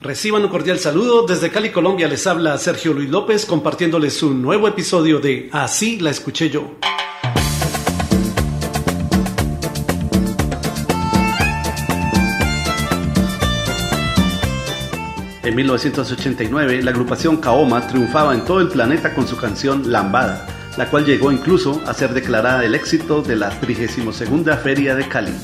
Reciban 0.00 0.44
un 0.44 0.48
cordial 0.48 0.78
saludo. 0.78 1.26
Desde 1.26 1.50
Cali, 1.50 1.70
Colombia, 1.70 2.06
les 2.06 2.24
habla 2.28 2.56
Sergio 2.56 2.92
Luis 2.92 3.10
López 3.10 3.44
compartiéndoles 3.44 4.22
un 4.22 4.40
nuevo 4.40 4.68
episodio 4.68 5.18
de 5.18 5.48
Así 5.50 5.98
la 5.98 6.10
escuché 6.10 6.50
yo. 6.50 6.76
En 15.42 15.56
1989, 15.56 16.80
la 16.84 16.92
agrupación 16.92 17.38
Kaoma 17.38 17.84
triunfaba 17.88 18.34
en 18.34 18.44
todo 18.44 18.60
el 18.60 18.68
planeta 18.68 19.12
con 19.16 19.26
su 19.26 19.36
canción 19.36 19.90
Lambada, 19.90 20.46
la 20.76 20.88
cual 20.88 21.06
llegó 21.06 21.32
incluso 21.32 21.82
a 21.88 21.92
ser 21.92 22.14
declarada 22.14 22.64
el 22.64 22.76
éxito 22.76 23.20
de 23.20 23.34
la 23.34 23.50
32 23.50 24.22
Feria 24.62 24.94
de 24.94 25.08
Cali. 25.08 25.34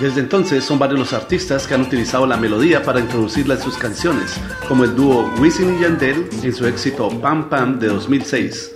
Desde 0.00 0.20
entonces 0.20 0.64
son 0.64 0.78
varios 0.78 0.98
los 0.98 1.12
artistas 1.12 1.66
que 1.66 1.74
han 1.74 1.82
utilizado 1.82 2.26
la 2.26 2.38
melodía 2.38 2.82
para 2.82 3.00
introducirla 3.00 3.56
en 3.56 3.60
sus 3.60 3.76
canciones, 3.76 4.34
como 4.66 4.84
el 4.84 4.96
dúo 4.96 5.30
Wisin 5.38 5.76
y 5.76 5.82
Yandel 5.82 6.26
en 6.42 6.54
su 6.54 6.66
éxito 6.66 7.10
Pam 7.20 7.50
Pam 7.50 7.78
de 7.78 7.88
2006. 7.88 8.72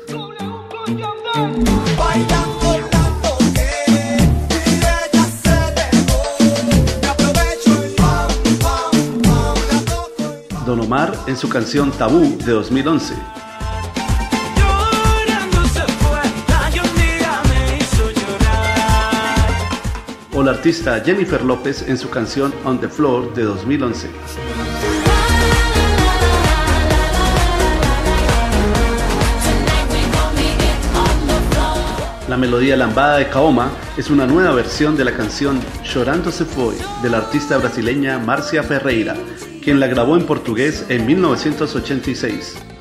Don 10.67 10.81
Omar 10.81 11.19
en 11.27 11.39
su 11.39 11.49
canción 11.49 11.91
Tabú 11.93 12.37
de 12.45 12.53
2011. 12.53 13.44
O 20.35 20.43
la 20.43 20.51
artista 20.51 21.01
Jennifer 21.05 21.43
López 21.43 21.85
en 21.89 21.97
su 21.97 22.11
canción 22.11 22.53
On 22.65 22.81
the 22.81 22.89
Floor 22.89 23.33
de 23.35 23.45
2011. 23.45 24.11
La 32.29 32.37
melodía 32.37 32.77
lambada 32.77 33.19
de 33.19 33.29
Kaoma 33.29 33.71
es 33.97 34.11
una 34.11 34.27
nueva 34.27 34.53
versión 34.55 34.97
de 34.97 35.05
la 35.05 35.13
canción 35.13 35.61
Chorando 35.85 36.33
se 36.33 36.45
foi 36.45 36.75
de 37.03 37.11
la 37.11 37.19
artista 37.19 37.59
brasileña 37.59 38.19
Marcia 38.19 38.63
Ferreira, 38.63 39.15
quien 39.63 39.79
la 39.79 39.87
grabó 39.87 40.17
en 40.17 40.27
portugués 40.27 40.85
en 40.89 41.07
1986. 41.07 42.74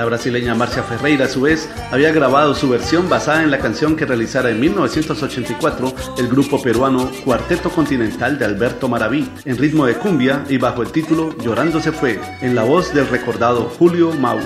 La 0.00 0.06
brasileña 0.06 0.54
Marcia 0.54 0.82
Ferreira, 0.82 1.26
a 1.26 1.28
su 1.28 1.42
vez, 1.42 1.68
había 1.90 2.10
grabado 2.10 2.54
su 2.54 2.70
versión 2.70 3.10
basada 3.10 3.42
en 3.42 3.50
la 3.50 3.58
canción 3.58 3.96
que 3.96 4.06
realizara 4.06 4.48
en 4.48 4.58
1984 4.58 5.94
el 6.16 6.26
grupo 6.26 6.62
peruano 6.62 7.10
Cuarteto 7.22 7.68
Continental 7.68 8.38
de 8.38 8.46
Alberto 8.46 8.88
Maraví, 8.88 9.30
en 9.44 9.58
ritmo 9.58 9.84
de 9.84 9.96
cumbia 9.96 10.42
y 10.48 10.56
bajo 10.56 10.80
el 10.80 10.90
título 10.90 11.36
Llorando 11.44 11.82
se 11.82 11.92
fue, 11.92 12.18
en 12.40 12.54
la 12.54 12.64
voz 12.64 12.94
del 12.94 13.08
recordado 13.08 13.64
Julio 13.78 14.14
Mau. 14.14 14.38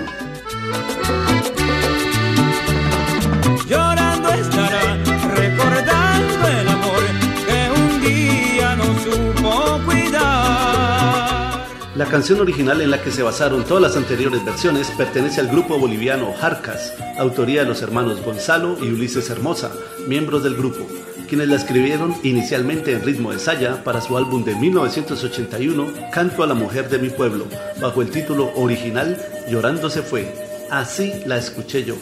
La 11.97 12.07
canción 12.07 12.41
original 12.41 12.81
en 12.81 12.91
la 12.91 13.01
que 13.01 13.13
se 13.13 13.23
basaron 13.23 13.63
todas 13.63 13.81
las 13.81 13.97
anteriores 13.97 14.45
versiones 14.45 14.91
pertenece 14.91 15.41
al 15.41 15.47
grupo 15.47 15.79
boliviano 15.79 16.33
Jarcas, 16.33 16.93
autoría 17.19 17.61
de 17.61 17.69
los 17.69 17.83
hermanos 17.83 18.21
Gonzalo 18.25 18.77
y 18.83 18.89
Ulises 18.89 19.31
Hermosa, 19.31 19.71
miembros 20.09 20.43
del 20.43 20.57
grupo, 20.57 20.85
quienes 21.29 21.47
la 21.47 21.55
escribieron 21.55 22.17
inicialmente 22.25 22.91
en 22.91 23.03
ritmo 23.03 23.31
de 23.31 23.39
saya 23.39 23.85
para 23.85 24.01
su 24.01 24.17
álbum 24.17 24.43
de 24.43 24.57
1981, 24.57 25.87
Canto 26.11 26.43
a 26.43 26.49
la 26.49 26.55
Mujer 26.55 26.89
de 26.89 26.99
mi 26.99 27.11
Pueblo, 27.11 27.47
bajo 27.81 28.03
el 28.03 28.11
título 28.11 28.51
original 28.57 29.17
Llorando 29.49 29.89
se 29.89 30.03
fue. 30.03 30.35
Así 30.73 31.13
la 31.27 31.37
escuché 31.37 31.85
yo. 31.85 31.95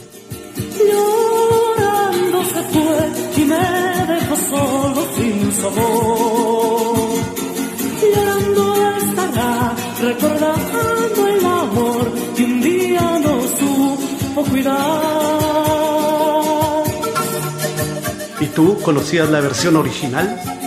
Llorando 0.78 2.44
se 2.44 2.62
fue 2.62 3.42
y 3.42 3.44
me 3.44 4.14
dejó 4.14 4.36
solo 4.36 5.06
sin 5.14 5.52
sabor. 5.52 6.41
Recordando 10.12 11.28
el 11.28 11.44
amor 11.44 12.12
que 12.36 12.44
un 12.44 12.60
día 12.60 13.18
no 13.18 13.40
supo 13.58 14.44
cuidar. 14.50 15.02
¿Y 18.40 18.46
tú 18.46 18.78
conocías 18.82 19.30
la 19.30 19.40
versión 19.40 19.76
original? 19.76 20.61